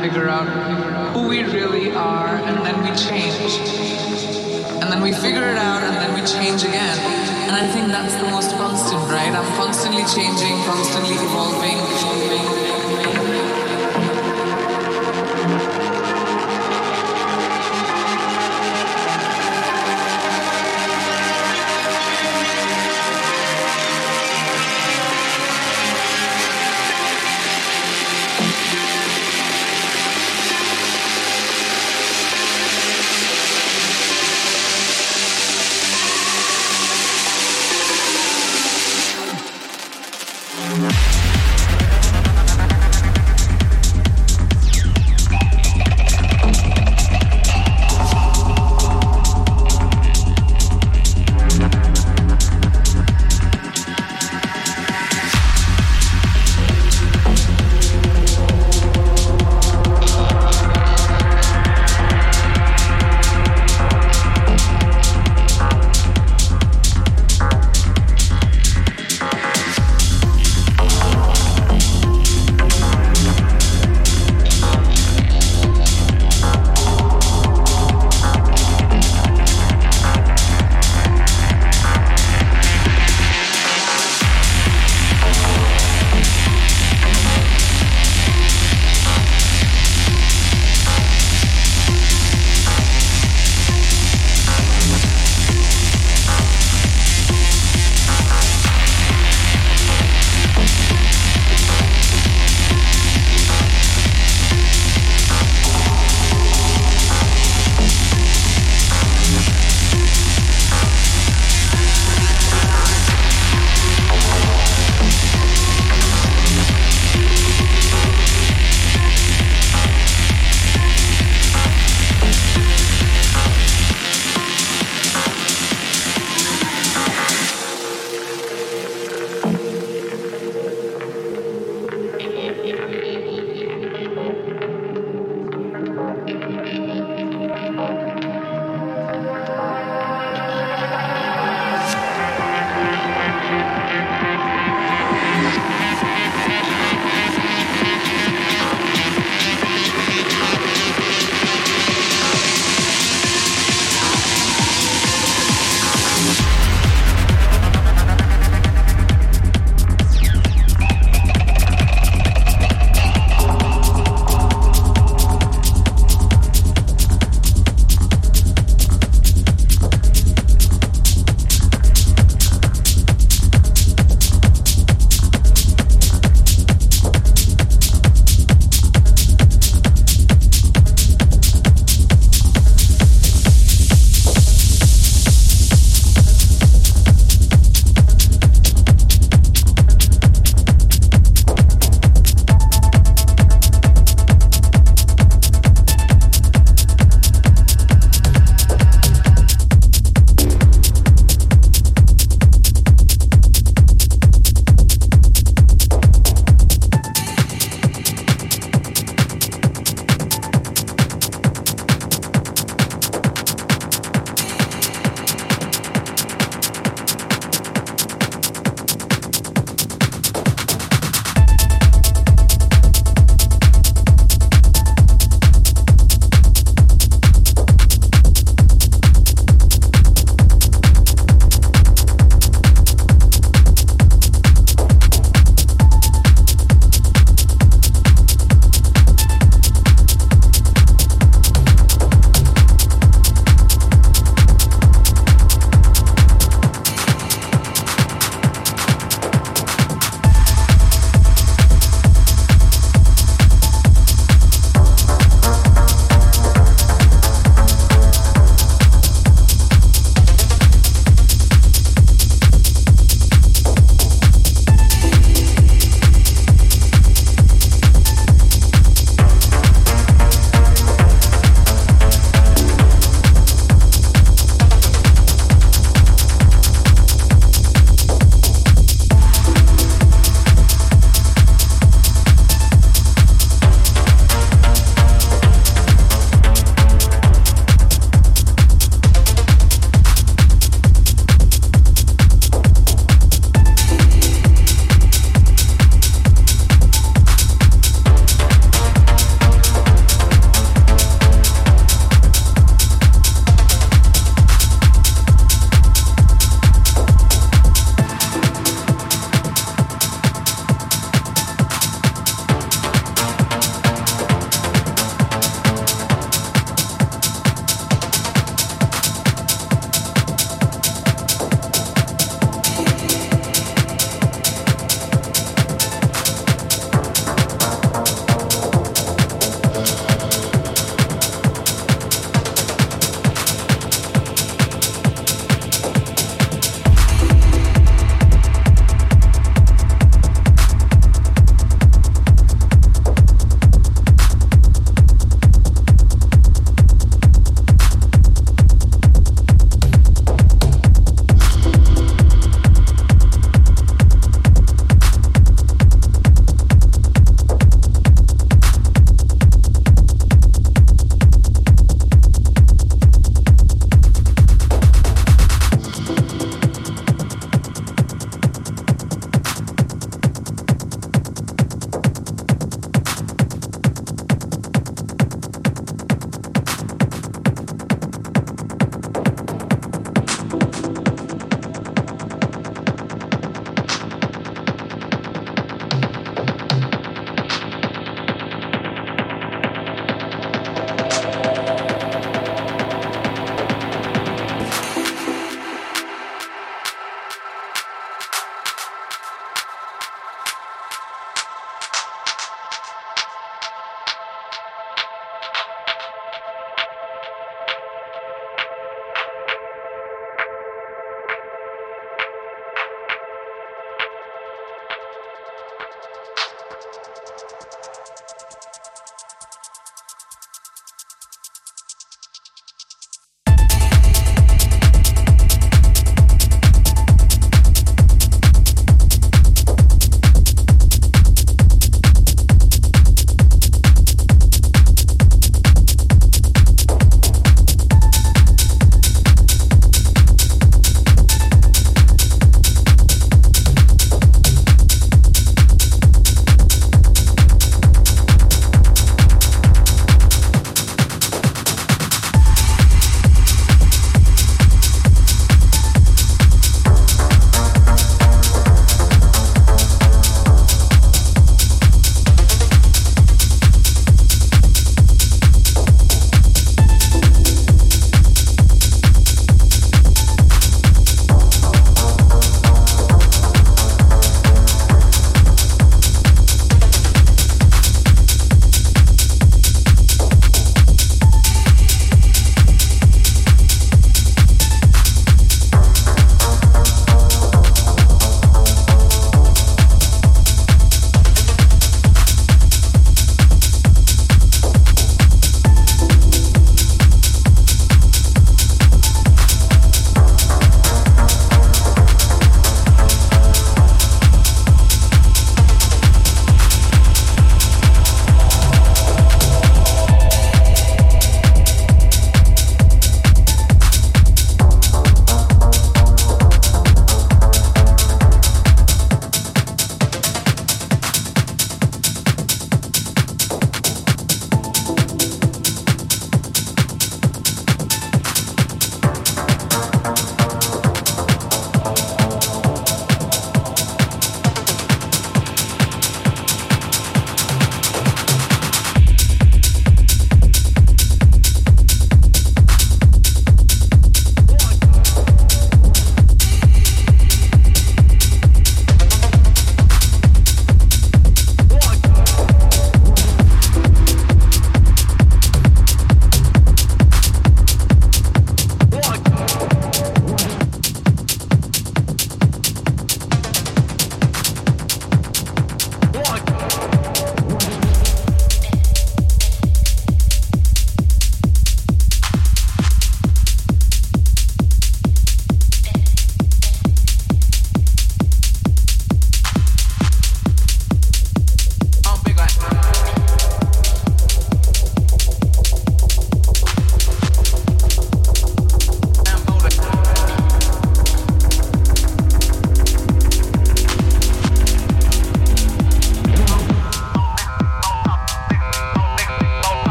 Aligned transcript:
figure 0.00 0.28
out 0.28 0.48
who 1.12 1.28
we 1.28 1.42
really 1.44 1.92
are, 1.92 2.34
and 2.48 2.64
then 2.64 2.76
we 2.82 2.90
change. 2.96 3.52
And 4.80 4.90
then 4.90 5.02
we 5.02 5.12
figure 5.12 5.44
it 5.44 5.58
out, 5.58 5.82
and 5.82 5.94
then 5.96 6.14
we 6.14 6.26
change 6.26 6.62
again. 6.62 6.98
And 7.46 7.52
I 7.52 7.70
think 7.70 7.88
that's 7.88 8.14
the 8.16 8.30
most 8.30 8.56
constant, 8.56 9.02
right? 9.10 9.32
I'm 9.32 9.56
constantly 9.56 10.04
changing, 10.04 10.56
constantly 10.64 11.16
evolving, 11.16 11.76
evolving. 11.76 12.59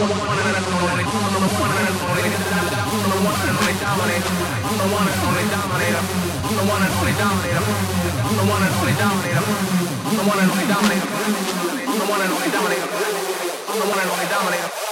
I'm 0.00 0.08
the 13.78 13.86
one 13.86 14.00
and 14.00 14.10
only 14.10 14.26
dominator. 14.26 14.89